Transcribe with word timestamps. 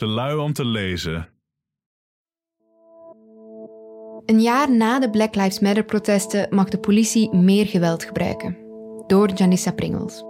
Te 0.00 0.06
lui 0.06 0.38
om 0.38 0.52
te 0.52 0.64
lezen. 0.64 1.28
Een 4.26 4.40
jaar 4.40 4.70
na 4.70 4.98
de 4.98 5.10
Black 5.10 5.34
Lives 5.34 5.58
Matter-protesten 5.58 6.46
mag 6.54 6.68
de 6.68 6.78
politie 6.78 7.34
meer 7.34 7.66
geweld 7.66 8.04
gebruiken. 8.04 8.56
Door 9.06 9.30
Janissa 9.32 9.72
Pringles. 9.72 10.22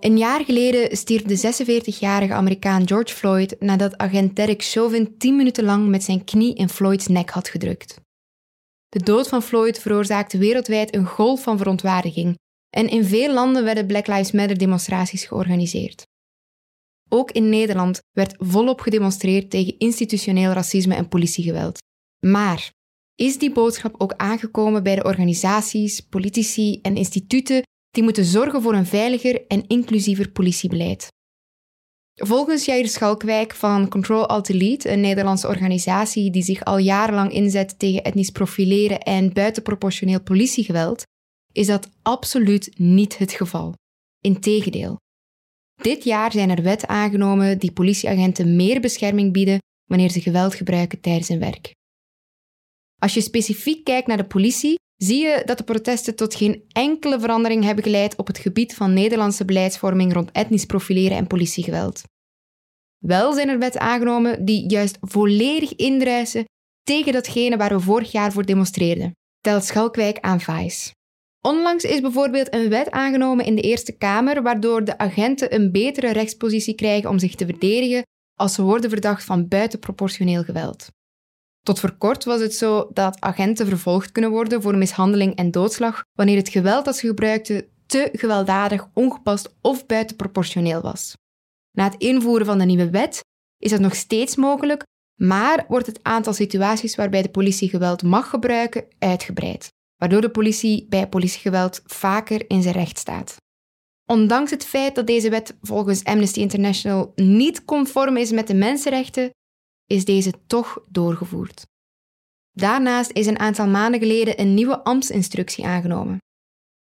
Een 0.00 0.18
jaar 0.18 0.44
geleden 0.44 0.96
stierf 0.96 1.22
de 1.22 1.36
46-jarige 1.36 2.32
Amerikaan 2.32 2.88
George 2.88 3.14
Floyd 3.14 3.56
nadat 3.58 3.98
agent 3.98 4.36
Derek 4.36 4.62
Chauvin 4.62 5.18
10 5.18 5.36
minuten 5.36 5.64
lang 5.64 5.88
met 5.88 6.02
zijn 6.02 6.24
knie 6.24 6.54
in 6.54 6.68
Floyds 6.68 7.06
nek 7.06 7.30
had 7.30 7.48
gedrukt. 7.48 8.00
De 8.88 9.02
dood 9.02 9.28
van 9.28 9.42
Floyd 9.42 9.78
veroorzaakte 9.78 10.38
wereldwijd 10.38 10.94
een 10.94 11.06
golf 11.06 11.42
van 11.42 11.58
verontwaardiging 11.58 12.38
en 12.70 12.88
in 12.88 13.04
veel 13.04 13.32
landen 13.32 13.64
werden 13.64 13.86
Black 13.86 14.06
Lives 14.06 14.32
Matter 14.32 14.58
demonstraties 14.58 15.24
georganiseerd. 15.24 16.05
Ook 17.08 17.30
in 17.30 17.48
Nederland 17.48 18.00
werd 18.12 18.34
volop 18.38 18.80
gedemonstreerd 18.80 19.50
tegen 19.50 19.78
institutioneel 19.78 20.52
racisme 20.52 20.94
en 20.94 21.08
politiegeweld. 21.08 21.78
Maar 22.26 22.70
is 23.14 23.38
die 23.38 23.52
boodschap 23.52 23.94
ook 23.98 24.14
aangekomen 24.16 24.82
bij 24.82 24.94
de 24.94 25.04
organisaties, 25.04 26.00
politici 26.00 26.78
en 26.82 26.96
instituten 26.96 27.62
die 27.90 28.02
moeten 28.02 28.24
zorgen 28.24 28.62
voor 28.62 28.74
een 28.74 28.86
veiliger 28.86 29.46
en 29.46 29.66
inclusiever 29.66 30.30
politiebeleid? 30.30 31.08
Volgens 32.14 32.64
Jair 32.64 32.88
Schalkwijk 32.88 33.54
van 33.54 33.88
Control 33.88 34.28
Alt 34.28 34.46
Delete, 34.46 34.90
een 34.90 35.00
Nederlandse 35.00 35.48
organisatie 35.48 36.30
die 36.30 36.42
zich 36.42 36.64
al 36.64 36.78
jarenlang 36.78 37.32
inzet 37.32 37.78
tegen 37.78 38.04
etnisch 38.04 38.30
profileren 38.30 39.00
en 39.00 39.32
buitenproportioneel 39.32 40.22
politiegeweld, 40.22 41.02
is 41.52 41.66
dat 41.66 41.90
absoluut 42.02 42.78
niet 42.78 43.18
het 43.18 43.32
geval. 43.32 43.74
Integendeel. 44.20 44.96
Dit 45.82 46.04
jaar 46.04 46.32
zijn 46.32 46.50
er 46.50 46.62
wetten 46.62 46.88
aangenomen 46.88 47.58
die 47.58 47.72
politieagenten 47.72 48.56
meer 48.56 48.80
bescherming 48.80 49.32
bieden 49.32 49.58
wanneer 49.84 50.10
ze 50.10 50.20
geweld 50.20 50.54
gebruiken 50.54 51.00
tijdens 51.00 51.28
hun 51.28 51.38
werk. 51.38 51.74
Als 52.98 53.14
je 53.14 53.20
specifiek 53.20 53.84
kijkt 53.84 54.06
naar 54.06 54.16
de 54.16 54.26
politie, 54.26 54.78
zie 54.96 55.22
je 55.22 55.42
dat 55.44 55.58
de 55.58 55.64
protesten 55.64 56.16
tot 56.16 56.34
geen 56.34 56.64
enkele 56.68 57.20
verandering 57.20 57.64
hebben 57.64 57.84
geleid 57.84 58.16
op 58.16 58.26
het 58.26 58.38
gebied 58.38 58.74
van 58.74 58.92
Nederlandse 58.92 59.44
beleidsvorming 59.44 60.12
rond 60.12 60.32
etnisch 60.32 60.66
profileren 60.66 61.16
en 61.16 61.26
politiegeweld. 61.26 62.02
Wel 62.98 63.32
zijn 63.32 63.48
er 63.48 63.58
wetten 63.58 63.80
aangenomen 63.80 64.44
die 64.44 64.70
juist 64.70 64.98
volledig 65.00 65.74
indruisen 65.74 66.44
tegen 66.82 67.12
datgene 67.12 67.56
waar 67.56 67.74
we 67.74 67.80
vorig 67.80 68.12
jaar 68.12 68.32
voor 68.32 68.46
demonstreerden, 68.46 69.12
telt 69.40 69.64
Schalkwijk 69.64 70.18
aan. 70.20 70.40
Onlangs 71.46 71.84
is 71.84 72.00
bijvoorbeeld 72.00 72.54
een 72.54 72.68
wet 72.68 72.90
aangenomen 72.90 73.44
in 73.44 73.54
de 73.54 73.60
Eerste 73.60 73.92
Kamer 73.92 74.42
waardoor 74.42 74.84
de 74.84 74.98
agenten 74.98 75.54
een 75.54 75.72
betere 75.72 76.12
rechtspositie 76.12 76.74
krijgen 76.74 77.10
om 77.10 77.18
zich 77.18 77.34
te 77.34 77.46
verdedigen 77.46 78.02
als 78.34 78.54
ze 78.54 78.62
worden 78.62 78.90
verdacht 78.90 79.24
van 79.24 79.48
buitenproportioneel 79.48 80.42
geweld. 80.42 80.88
Tot 81.62 81.80
voor 81.80 81.96
kort 81.96 82.24
was 82.24 82.40
het 82.40 82.54
zo 82.54 82.90
dat 82.92 83.20
agenten 83.20 83.66
vervolgd 83.66 84.12
kunnen 84.12 84.30
worden 84.30 84.62
voor 84.62 84.76
mishandeling 84.76 85.36
en 85.36 85.50
doodslag 85.50 86.02
wanneer 86.12 86.36
het 86.36 86.48
geweld 86.48 86.84
dat 86.84 86.96
ze 86.96 87.06
gebruikten 87.06 87.68
te 87.86 88.08
gewelddadig, 88.12 88.88
ongepast 88.94 89.54
of 89.60 89.86
buitenproportioneel 89.86 90.80
was. 90.80 91.16
Na 91.72 91.84
het 91.84 92.02
invoeren 92.02 92.46
van 92.46 92.58
de 92.58 92.64
nieuwe 92.64 92.90
wet 92.90 93.24
is 93.58 93.70
dat 93.70 93.80
nog 93.80 93.94
steeds 93.94 94.36
mogelijk, 94.36 94.82
maar 95.20 95.64
wordt 95.68 95.86
het 95.86 96.02
aantal 96.02 96.32
situaties 96.32 96.96
waarbij 96.96 97.22
de 97.22 97.28
politie 97.28 97.68
geweld 97.68 98.02
mag 98.02 98.30
gebruiken 98.30 98.84
uitgebreid 98.98 99.74
waardoor 99.96 100.20
de 100.20 100.30
politie 100.30 100.86
bij 100.88 101.08
politiegeweld 101.08 101.82
vaker 101.84 102.50
in 102.50 102.62
zijn 102.62 102.74
recht 102.74 102.98
staat. 102.98 103.36
Ondanks 104.04 104.50
het 104.50 104.64
feit 104.64 104.94
dat 104.94 105.06
deze 105.06 105.30
wet 105.30 105.56
volgens 105.60 106.04
Amnesty 106.04 106.40
International 106.40 107.12
niet 107.14 107.64
conform 107.64 108.16
is 108.16 108.30
met 108.30 108.46
de 108.46 108.54
mensenrechten, 108.54 109.30
is 109.86 110.04
deze 110.04 110.32
toch 110.46 110.84
doorgevoerd. 110.90 111.66
Daarnaast 112.52 113.10
is 113.10 113.26
een 113.26 113.38
aantal 113.38 113.66
maanden 113.66 114.00
geleden 114.00 114.40
een 114.40 114.54
nieuwe 114.54 114.84
ambtsinstructie 114.84 115.66
aangenomen. 115.66 116.18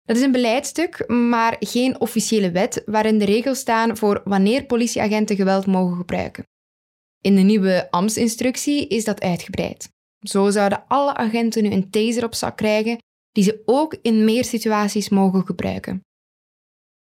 Dat 0.03 0.17
is 0.17 0.23
een 0.23 0.31
beleidstuk, 0.31 1.07
maar 1.07 1.55
geen 1.59 1.99
officiële 1.99 2.51
wet 2.51 2.81
waarin 2.85 3.17
de 3.17 3.25
regels 3.25 3.59
staan 3.59 3.97
voor 3.97 4.21
wanneer 4.23 4.65
politieagenten 4.65 5.35
geweld 5.35 5.65
mogen 5.65 5.97
gebruiken. 5.97 6.43
In 7.21 7.35
de 7.35 7.41
nieuwe 7.41 7.91
ambtsinstructie 7.91 8.87
is 8.87 9.03
dat 9.03 9.21
uitgebreid. 9.21 9.89
Zo 10.21 10.49
zouden 10.49 10.83
alle 10.87 11.15
agenten 11.15 11.63
nu 11.63 11.71
een 11.71 11.89
taser 11.89 12.23
op 12.23 12.35
zak 12.35 12.57
krijgen, 12.57 12.97
die 13.31 13.43
ze 13.43 13.61
ook 13.65 13.97
in 14.01 14.23
meer 14.25 14.45
situaties 14.45 15.09
mogen 15.09 15.45
gebruiken. 15.45 16.01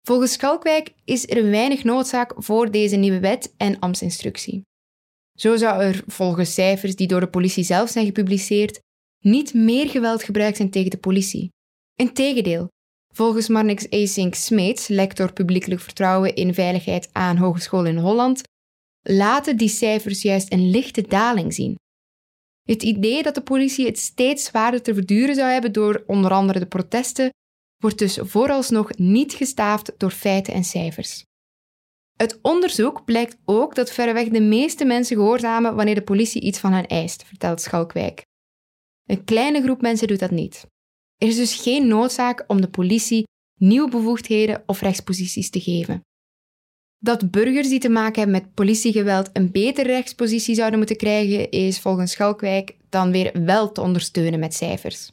Volgens 0.02 0.32
Schalkwijk 0.32 0.92
is 1.04 1.28
er 1.28 1.50
weinig 1.50 1.84
noodzaak 1.84 2.32
voor 2.36 2.70
deze 2.70 2.96
nieuwe 2.96 3.20
wet 3.20 3.54
en 3.56 3.78
ambtsinstructie. 3.78 4.62
Zo 5.38 5.56
zou 5.56 5.82
er 5.82 6.04
volgens 6.06 6.54
cijfers 6.54 6.96
die 6.96 7.06
door 7.06 7.20
de 7.20 7.28
politie 7.28 7.64
zelf 7.64 7.90
zijn 7.90 8.06
gepubliceerd 8.06 8.80
niet 9.22 9.54
meer 9.54 9.88
geweld 9.88 10.22
gebruikt 10.22 10.56
zijn 10.56 10.70
tegen 10.70 10.90
de 10.90 10.98
politie. 10.98 11.48
Integendeel, 11.94 12.68
volgens 13.14 13.48
Marnix 13.48 13.90
Asink 13.90 14.34
Smeets, 14.34 14.88
lector 14.88 15.32
publiekelijk 15.32 15.80
vertrouwen 15.80 16.34
in 16.34 16.54
veiligheid 16.54 17.08
aan 17.12 17.36
Hogeschool 17.36 17.84
in 17.84 17.96
Holland, 17.96 18.42
laten 19.02 19.56
die 19.56 19.68
cijfers 19.68 20.22
juist 20.22 20.52
een 20.52 20.70
lichte 20.70 21.02
daling 21.02 21.54
zien. 21.54 21.76
Het 22.66 22.82
idee 22.82 23.22
dat 23.22 23.34
de 23.34 23.42
politie 23.42 23.86
het 23.86 23.98
steeds 23.98 24.44
zwaarder 24.44 24.82
te 24.82 24.94
verduren 24.94 25.34
zou 25.34 25.50
hebben 25.50 25.72
door 25.72 26.04
onder 26.06 26.30
andere 26.30 26.58
de 26.58 26.66
protesten, 26.66 27.30
wordt 27.76 27.98
dus 27.98 28.18
vooralsnog 28.22 28.96
niet 28.96 29.32
gestaafd 29.32 29.92
door 29.96 30.10
feiten 30.10 30.52
en 30.54 30.64
cijfers. 30.64 31.24
Uit 32.16 32.38
onderzoek 32.42 33.04
blijkt 33.04 33.36
ook 33.44 33.74
dat 33.74 33.92
verreweg 33.92 34.28
de 34.28 34.40
meeste 34.40 34.84
mensen 34.84 35.16
gehoorzamen 35.16 35.74
wanneer 35.74 35.94
de 35.94 36.02
politie 36.02 36.42
iets 36.42 36.58
van 36.58 36.72
hen 36.72 36.86
eist, 36.86 37.24
vertelt 37.24 37.60
Schalkwijk. 37.60 38.24
Een 39.04 39.24
kleine 39.24 39.62
groep 39.62 39.80
mensen 39.80 40.08
doet 40.08 40.18
dat 40.18 40.30
niet. 40.30 40.66
Er 41.16 41.28
is 41.28 41.36
dus 41.36 41.54
geen 41.54 41.86
noodzaak 41.86 42.44
om 42.46 42.60
de 42.60 42.68
politie 42.68 43.24
nieuwe 43.60 43.90
bevoegdheden 43.90 44.62
of 44.66 44.80
rechtsposities 44.80 45.50
te 45.50 45.60
geven. 45.60 46.00
Dat 46.98 47.30
burgers 47.30 47.68
die 47.68 47.78
te 47.78 47.88
maken 47.88 48.22
hebben 48.22 48.40
met 48.40 48.54
politiegeweld 48.54 49.30
een 49.32 49.50
betere 49.50 49.88
rechtspositie 49.88 50.54
zouden 50.54 50.78
moeten 50.78 50.96
krijgen, 50.96 51.50
is 51.50 51.80
volgens 51.80 52.12
Schalkwijk 52.12 52.76
dan 52.88 53.12
weer 53.12 53.44
wel 53.44 53.72
te 53.72 53.80
ondersteunen 53.80 54.40
met 54.40 54.54
cijfers. 54.54 55.10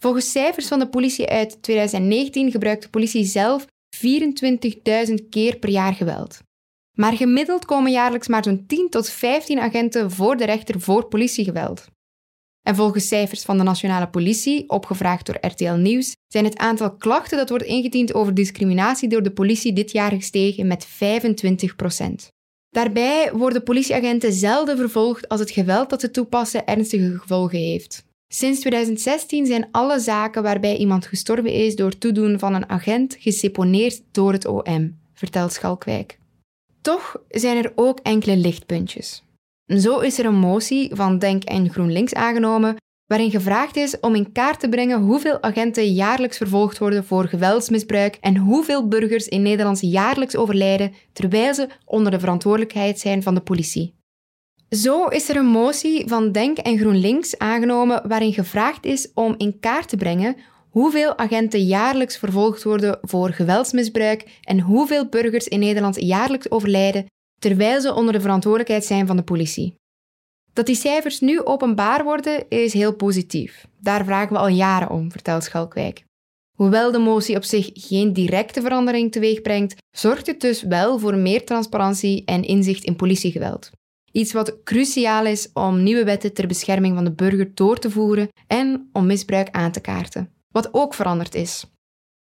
Volgens 0.00 0.30
cijfers 0.30 0.68
van 0.68 0.78
de 0.78 0.88
politie 0.88 1.28
uit 1.28 1.62
2019 1.62 2.50
gebruikt 2.50 2.82
de 2.82 2.88
politie 2.88 3.24
zelf 3.24 3.66
24.000 3.96 5.14
keer 5.30 5.56
per 5.56 5.68
jaar 5.68 5.94
geweld. 5.94 6.38
Maar 6.96 7.16
gemiddeld 7.16 7.64
komen 7.64 7.92
jaarlijks 7.92 8.28
maar 8.28 8.44
zo'n 8.44 8.66
10 8.66 8.88
tot 8.90 9.10
15 9.10 9.58
agenten 9.58 10.10
voor 10.10 10.36
de 10.36 10.44
rechter 10.44 10.80
voor 10.80 11.08
politiegeweld. 11.08 11.86
En 12.62 12.74
volgens 12.74 13.08
cijfers 13.08 13.42
van 13.42 13.58
de 13.58 13.62
nationale 13.62 14.08
politie, 14.08 14.68
opgevraagd 14.68 15.26
door 15.26 15.38
RTL 15.40 15.72
Nieuws, 15.72 16.16
zijn 16.26 16.44
het 16.44 16.58
aantal 16.58 16.96
klachten 16.96 17.38
dat 17.38 17.48
wordt 17.48 17.64
ingediend 17.64 18.14
over 18.14 18.34
discriminatie 18.34 19.08
door 19.08 19.22
de 19.22 19.32
politie 19.32 19.72
dit 19.72 19.92
jaar 19.92 20.10
gestegen 20.10 20.66
met 20.66 20.86
25% 20.88 20.90
Daarbij 22.70 23.32
worden 23.32 23.62
politieagenten 23.62 24.32
zelden 24.32 24.76
vervolgd 24.76 25.28
als 25.28 25.40
het 25.40 25.50
geweld 25.50 25.90
dat 25.90 26.00
ze 26.00 26.10
toepassen 26.10 26.66
ernstige 26.66 27.18
gevolgen 27.18 27.58
heeft. 27.58 28.04
Sinds 28.28 28.60
2016 28.60 29.46
zijn 29.46 29.68
alle 29.70 29.98
zaken 29.98 30.42
waarbij 30.42 30.76
iemand 30.76 31.06
gestorven 31.06 31.52
is 31.52 31.76
door 31.76 31.98
toedoen 31.98 32.38
van 32.38 32.54
een 32.54 32.68
agent 32.68 33.16
geseponeerd 33.18 34.02
door 34.10 34.32
het 34.32 34.46
OM, 34.46 34.98
vertelt 35.14 35.52
Schalkwijk. 35.52 36.18
Toch 36.80 37.16
zijn 37.28 37.56
er 37.56 37.72
ook 37.74 37.98
enkele 38.02 38.36
lichtpuntjes. 38.36 39.22
Zo 39.78 39.98
is 39.98 40.18
er 40.18 40.24
een 40.24 40.38
motie 40.38 40.90
van 40.94 41.18
Denk 41.18 41.44
en 41.44 41.70
GroenLinks 41.70 42.14
aangenomen 42.14 42.76
waarin 43.06 43.30
gevraagd 43.30 43.76
is 43.76 44.00
om 44.00 44.14
in 44.14 44.32
kaart 44.32 44.60
te 44.60 44.68
brengen 44.68 45.00
hoeveel 45.00 45.42
agenten 45.42 45.92
jaarlijks 45.92 46.36
vervolgd 46.36 46.78
worden 46.78 47.04
voor 47.04 47.24
geweldsmisbruik 47.24 48.16
en 48.20 48.36
hoeveel 48.36 48.88
burgers 48.88 49.28
in 49.28 49.42
Nederland 49.42 49.80
jaarlijks 49.80 50.36
overlijden 50.36 50.92
terwijl 51.12 51.54
ze 51.54 51.68
onder 51.84 52.12
de 52.12 52.20
verantwoordelijkheid 52.20 52.98
zijn 52.98 53.22
van 53.22 53.34
de 53.34 53.40
politie. 53.40 53.94
Zo 54.68 55.06
is 55.06 55.28
er 55.28 55.36
een 55.36 55.46
motie 55.46 56.08
van 56.08 56.32
Denk 56.32 56.58
en 56.58 56.78
GroenLinks 56.78 57.38
aangenomen 57.38 58.08
waarin 58.08 58.32
gevraagd 58.32 58.84
is 58.84 59.10
om 59.14 59.34
in 59.36 59.60
kaart 59.60 59.88
te 59.88 59.96
brengen 59.96 60.36
hoeveel 60.70 61.18
agenten 61.18 61.64
jaarlijks 61.64 62.18
vervolgd 62.18 62.62
worden 62.62 62.98
voor 63.02 63.30
geweldsmisbruik 63.30 64.40
en 64.42 64.60
hoeveel 64.60 65.08
burgers 65.08 65.48
in 65.48 65.58
Nederland 65.58 66.00
jaarlijks 66.00 66.50
overlijden 66.50 67.06
terwijl 67.40 67.80
ze 67.80 67.94
onder 67.94 68.12
de 68.12 68.20
verantwoordelijkheid 68.20 68.84
zijn 68.84 69.06
van 69.06 69.16
de 69.16 69.22
politie. 69.22 69.74
Dat 70.52 70.66
die 70.66 70.74
cijfers 70.74 71.20
nu 71.20 71.44
openbaar 71.44 72.04
worden 72.04 72.48
is 72.48 72.72
heel 72.72 72.94
positief. 72.94 73.66
Daar 73.80 74.04
vragen 74.04 74.32
we 74.32 74.38
al 74.38 74.48
jaren 74.48 74.90
om, 74.90 75.10
vertelt 75.10 75.44
Schalkwijk. 75.44 76.04
Hoewel 76.56 76.92
de 76.92 76.98
motie 76.98 77.36
op 77.36 77.44
zich 77.44 77.70
geen 77.72 78.12
directe 78.12 78.60
verandering 78.60 79.12
teweeg 79.12 79.40
brengt, 79.40 79.76
zorgt 79.96 80.26
het 80.26 80.40
dus 80.40 80.62
wel 80.62 80.98
voor 80.98 81.16
meer 81.16 81.44
transparantie 81.44 82.24
en 82.24 82.44
inzicht 82.44 82.84
in 82.84 82.96
politiegeweld. 82.96 83.70
Iets 84.12 84.32
wat 84.32 84.62
cruciaal 84.64 85.26
is 85.26 85.50
om 85.52 85.82
nieuwe 85.82 86.04
wetten 86.04 86.34
ter 86.34 86.46
bescherming 86.46 86.94
van 86.94 87.04
de 87.04 87.12
burger 87.12 87.54
door 87.54 87.78
te 87.78 87.90
voeren 87.90 88.28
en 88.46 88.88
om 88.92 89.06
misbruik 89.06 89.50
aan 89.50 89.72
te 89.72 89.80
kaarten. 89.80 90.32
Wat 90.48 90.74
ook 90.74 90.94
veranderd 90.94 91.34
is. 91.34 91.64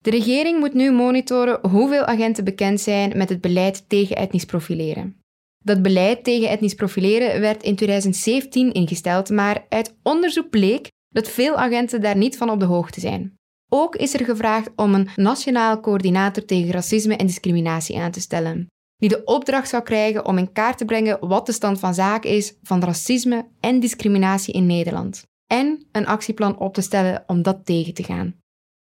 De 0.01 0.09
regering 0.09 0.59
moet 0.59 0.73
nu 0.73 0.91
monitoren 0.91 1.69
hoeveel 1.69 2.03
agenten 2.03 2.43
bekend 2.43 2.81
zijn 2.81 3.17
met 3.17 3.29
het 3.29 3.41
beleid 3.41 3.89
tegen 3.89 4.15
etnisch 4.15 4.45
profileren. 4.45 5.19
Dat 5.63 5.81
beleid 5.81 6.23
tegen 6.23 6.49
etnisch 6.49 6.73
profileren 6.73 7.41
werd 7.41 7.63
in 7.63 7.75
2017 7.75 8.71
ingesteld, 8.71 9.29
maar 9.29 9.65
uit 9.69 9.95
onderzoek 10.03 10.49
bleek 10.49 10.87
dat 11.09 11.29
veel 11.29 11.55
agenten 11.55 12.01
daar 12.01 12.17
niet 12.17 12.37
van 12.37 12.49
op 12.49 12.59
de 12.59 12.65
hoogte 12.65 12.99
zijn. 12.99 13.33
Ook 13.69 13.95
is 13.95 14.13
er 14.13 14.25
gevraagd 14.25 14.69
om 14.75 14.93
een 14.93 15.09
nationaal 15.15 15.79
coördinator 15.79 16.45
tegen 16.45 16.71
racisme 16.71 17.15
en 17.15 17.25
discriminatie 17.25 17.99
aan 17.99 18.11
te 18.11 18.19
stellen, 18.19 18.67
die 18.95 19.09
de 19.09 19.23
opdracht 19.23 19.69
zou 19.69 19.83
krijgen 19.83 20.25
om 20.25 20.37
in 20.37 20.51
kaart 20.51 20.77
te 20.77 20.85
brengen 20.85 21.27
wat 21.27 21.45
de 21.45 21.51
stand 21.51 21.79
van 21.79 21.93
zaken 21.93 22.29
is 22.29 22.53
van 22.61 22.83
racisme 22.83 23.47
en 23.59 23.79
discriminatie 23.79 24.53
in 24.53 24.65
Nederland, 24.65 25.23
en 25.47 25.85
een 25.91 26.07
actieplan 26.07 26.59
op 26.59 26.73
te 26.73 26.81
stellen 26.81 27.23
om 27.27 27.41
dat 27.41 27.65
tegen 27.65 27.93
te 27.93 28.03
gaan. 28.03 28.40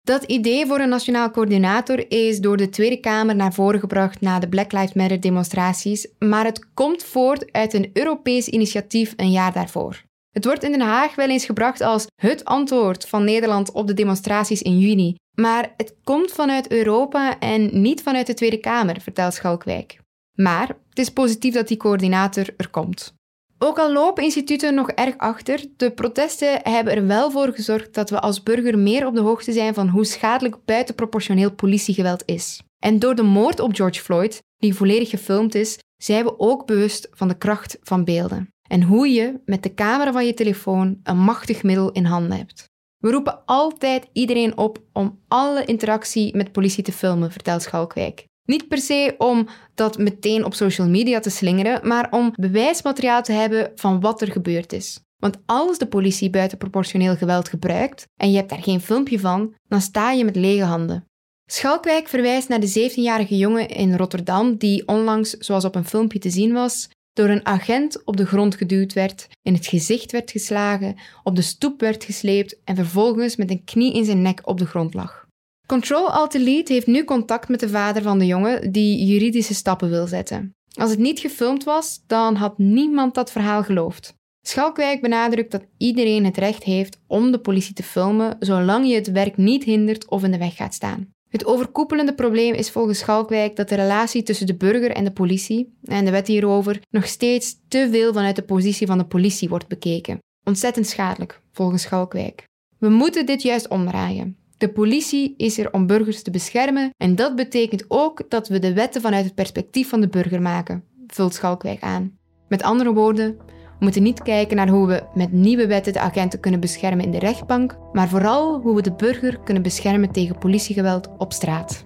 Dat 0.06 0.24
idee 0.24 0.66
voor 0.66 0.80
een 0.80 0.90
nationaal 0.90 1.32
coördinator 1.32 2.12
is 2.12 2.40
door 2.40 2.58
de 2.58 2.70
Tweede 2.70 3.00
Kamer 3.00 3.36
naar 3.36 3.54
voren 3.54 3.80
gebracht 3.80 4.22
na 4.22 4.40
de 4.40 4.50
Black 4.50 4.72
Lives 4.72 4.94
Matter 4.94 5.20
demonstraties, 5.22 6.08
maar 6.20 6.46
het 6.46 6.66
komt 6.74 7.04
voort 7.04 7.52
uit 7.52 7.74
een 7.74 7.90
Europees 7.94 8.48
initiatief 8.48 9.14
een 9.16 9.32
jaar 9.32 9.54
daarvoor. 9.54 10.04
Het 10.32 10.46
wordt 10.46 10.64
in 10.64 10.72
Den 10.72 10.82
Haag 10.82 11.16
wel 11.16 11.30
eens 11.30 11.46
gebracht 11.46 11.82
als 11.82 12.08
het 12.16 12.46
antwoord 12.46 13.08
van 13.08 13.24
Nederland 13.24 13.72
op 13.72 13.88
de 13.88 13.94
demonstraties 13.94 14.62
in 14.62 14.80
juni, 14.80 15.16
maar 15.34 15.74
het 15.78 15.96
komt 16.04 16.32
vanuit 16.32 16.72
Europa 16.72 17.40
en 17.40 17.82
niet 17.82 18.02
vanuit 18.02 18.28
de 18.28 18.34
Tweede 18.34 18.60
Kamer, 18.60 19.02
vertelt 19.02 19.34
Schalkwijk. 19.34 20.00
Maar 20.34 20.68
het 20.90 21.00
is 21.00 21.10
positief 21.10 21.54
dat 21.54 21.68
die 21.68 21.78
coördinator 21.78 22.46
er 22.58 22.70
komt. 22.70 23.14
Ook 23.58 23.80
al 23.80 23.92
lopen 23.92 24.24
instituten 24.24 24.76
nog 24.76 24.90
erg 24.90 25.18
achter, 25.18 25.66
de 25.78 25.92
protesten 25.92 26.60
hebben 26.64 26.96
er 26.96 27.08
wel 27.08 27.32
voor 27.32 27.54
gezorgd 27.54 27.94
dat 27.94 28.10
we 28.10 28.20
als 28.20 28.44
burger 28.44 28.80
meer 28.80 29.08
op 29.08 29.16
de 29.16 29.22
hoogte 29.22 29.52
zijn 29.52 29.74
van 29.74 29.88
hoe 29.88 30.06
schadelijk 30.06 30.66
buitenproportioneel 30.66 31.52
politiegeweld 31.52 32.24
is. 32.26 32.62
En 32.80 33.00
door 33.00 33.16
de 33.16 33.24
moord 33.24 33.60
op 33.60 33.76
George 33.76 34.02
Floyd, 34.02 34.44
die 34.58 34.76
volledig 34.76 35.10
gefilmd 35.10 35.56
is, 35.56 35.80
zijn 35.98 36.24
we 36.24 36.40
ook 36.40 36.66
bewust 36.66 37.08
van 37.12 37.28
de 37.28 37.38
kracht 37.38 37.78
van 37.82 38.04
beelden. 38.04 38.54
En 38.70 38.84
hoe 38.84 39.08
je 39.08 39.42
met 39.46 39.64
de 39.64 39.74
camera 39.74 40.12
van 40.12 40.26
je 40.26 40.34
telefoon 40.34 41.00
een 41.04 41.18
machtig 41.18 41.64
middel 41.64 41.92
in 41.92 42.06
handen 42.06 42.38
hebt. 42.38 42.70
We 42.98 43.12
roepen 43.12 43.46
altijd 43.46 44.08
iedereen 44.14 44.58
op 44.58 44.84
om 44.94 45.20
alle 45.28 45.66
interactie 45.66 46.36
met 46.36 46.52
politie 46.52 46.84
te 46.84 46.92
filmen, 46.92 47.32
vertelt 47.32 47.62
Schalkwijk. 47.62 48.26
Niet 48.46 48.68
per 48.68 48.78
se 48.78 49.16
om 49.18 49.48
dat 49.74 49.98
meteen 49.98 50.46
op 50.46 50.54
social 50.54 50.88
media 50.88 51.20
te 51.20 51.30
slingeren, 51.30 51.88
maar 51.88 52.08
om 52.12 52.34
bewijsmateriaal 52.36 53.22
te 53.22 53.32
hebben 53.32 53.72
van 53.76 54.00
wat 54.00 54.22
er 54.22 54.32
gebeurd 54.32 54.74
is. 54.74 55.00
Want 55.18 55.38
als 55.46 55.78
de 55.78 55.88
politie 55.88 56.30
buitenproportioneel 56.30 57.16
geweld 57.16 57.50
gebruikt 57.50 58.08
en 58.16 58.32
je 58.32 58.38
hebt 58.38 58.50
daar 58.50 58.64
geen 58.64 58.82
filmpje 58.82 59.20
van, 59.20 59.54
dan 59.68 59.82
sta 59.82 60.12
je 60.12 60.26
met 60.26 60.36
lege 60.36 60.64
handen. 60.64 61.06
Schalkwijk 61.46 62.08
verwijst 62.08 62.50
naar 62.50 62.60
de 62.60 62.90
17-jarige 62.92 63.38
jongen 63.38 63.68
in 63.68 63.96
Rotterdam 63.96 64.58
die 64.58 64.88
onlangs, 64.88 65.30
zoals 65.30 65.66
op 65.66 65.76
een 65.76 65.86
filmpje 65.86 66.20
te 66.20 66.30
zien 66.30 66.54
was, 66.54 66.90
door 67.14 67.30
een 67.30 67.46
agent 67.46 68.06
op 68.06 68.18
de 68.18 68.26
grond 68.26 68.56
geduwd 68.56 68.94
werd, 68.94 69.28
in 69.42 69.54
het 69.54 69.68
gezicht 69.68 70.12
werd 70.12 70.32
geslagen, 70.32 70.96
op 71.24 71.36
de 71.36 71.42
stoep 71.42 71.80
werd 71.80 72.04
gesleept 72.04 72.58
en 72.64 72.76
vervolgens 72.76 73.36
met 73.36 73.50
een 73.50 73.64
knie 73.64 73.94
in 73.94 74.06
zijn 74.06 74.22
nek 74.22 74.42
op 74.44 74.58
de 74.58 74.66
grond 74.66 74.94
lag. 74.94 75.25
Control 75.66 76.10
Alt 76.10 76.32
Delete 76.32 76.74
heeft 76.74 76.88
nu 76.88 77.04
contact 77.04 77.50
met 77.50 77.60
de 77.60 77.70
vader 77.70 78.02
van 78.02 78.20
de 78.20 78.26
jongen 78.26 78.72
die 78.72 79.06
juridische 79.06 79.54
stappen 79.54 79.90
wil 79.90 80.08
zetten. 80.08 80.56
Als 80.74 80.90
het 80.90 81.00
niet 81.00 81.20
gefilmd 81.20 81.64
was, 81.64 82.04
dan 82.08 82.36
had 82.36 82.58
niemand 82.58 83.14
dat 83.14 83.32
verhaal 83.32 83.64
geloofd. 83.64 84.14
Schalkwijk 84.42 85.02
benadrukt 85.02 85.52
dat 85.52 85.66
iedereen 85.78 86.26
het 86.26 86.38
recht 86.38 86.64
heeft 86.64 87.00
om 87.08 87.32
de 87.32 87.40
politie 87.40 87.74
te 87.74 87.84
filmen, 87.84 88.36
zolang 88.40 88.88
je 88.88 88.96
het 88.96 89.12
werk 89.12 89.38
niet 89.38 89.64
hindert 89.64 90.10
of 90.10 90.24
in 90.24 90.32
de 90.32 90.38
weg 90.38 90.56
gaat 90.56 90.74
staan. 90.74 91.14
Het 91.30 91.46
overkoepelende 91.46 92.14
probleem 92.14 92.54
is 92.54 92.72
volgens 92.72 93.00
Schalkwijk 93.00 93.56
dat 93.56 93.70
de 93.70 93.76
relatie 93.76 94.24
tussen 94.24 94.48
de 94.48 94.56
burger 94.56 94.92
en 94.92 95.04
de 95.04 95.12
politie, 95.12 95.78
en 95.84 96.06
de 96.06 96.12
wet 96.12 96.28
hierover, 96.28 96.82
nog 96.90 97.08
steeds 97.08 97.56
te 97.68 97.88
veel 97.92 98.14
vanuit 98.14 98.36
de 98.36 98.44
positie 98.44 98.88
van 98.88 98.98
de 98.98 99.06
politie 99.06 99.50
wordt 99.50 99.68
bekeken. 99.68 100.20
Ontzettend 100.44 100.88
schadelijk, 100.88 101.42
volgens 101.52 101.82
Schalkwijk. 101.82 102.44
We 102.78 102.90
moeten 102.90 103.26
dit 103.26 103.42
juist 103.42 103.68
omdraaien. 103.68 104.38
De 104.58 104.70
politie 104.70 105.34
is 105.38 105.58
er 105.58 105.74
om 105.74 105.88
burgers 105.88 106.22
te 106.22 106.32
beschermen 106.32 106.94
en 106.98 107.16
dat 107.16 107.36
betekent 107.36 107.86
ook 107.88 108.30
dat 108.30 108.48
we 108.48 108.60
de 108.60 108.74
wetten 108.74 109.02
vanuit 109.02 109.26
het 109.26 109.36
perspectief 109.36 109.90
van 109.90 110.02
de 110.02 110.08
burger 110.08 110.42
maken, 110.42 110.84
vult 111.08 111.34
Schalkwijk 111.34 111.82
aan. 111.82 112.18
Met 112.48 112.64
andere 112.64 112.94
woorden, 112.94 113.38
we 113.38 113.84
moeten 113.84 114.04
niet 114.04 114.22
kijken 114.22 114.56
naar 114.56 114.70
hoe 114.70 114.88
we 114.88 115.04
met 115.14 115.32
nieuwe 115.32 115.68
wetten 115.68 115.94
de 115.94 116.00
agenten 116.00 116.40
kunnen 116.40 116.60
beschermen 116.60 117.06
in 117.06 117.12
de 117.12 117.20
rechtbank, 117.20 117.78
maar 117.92 118.10
vooral 118.10 118.60
hoe 118.62 118.76
we 118.76 118.82
de 118.82 118.94
burger 118.94 119.40
kunnen 119.40 119.64
beschermen 119.64 120.12
tegen 120.12 120.38
politiegeweld 120.38 121.10
op 121.18 121.34
straat. 121.34 121.86